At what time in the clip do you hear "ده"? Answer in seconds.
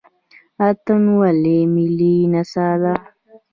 2.81-2.93